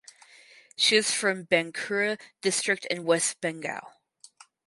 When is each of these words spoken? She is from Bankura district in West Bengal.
She 0.75 0.95
is 0.95 1.11
from 1.13 1.45
Bankura 1.45 2.19
district 2.41 2.85
in 2.85 3.03
West 3.03 3.39
Bengal. 3.39 4.01